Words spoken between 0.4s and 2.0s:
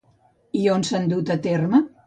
I on s'ha dut a terme?